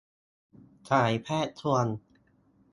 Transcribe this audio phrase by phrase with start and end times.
[0.89, 1.87] สายแพทย์ ชวน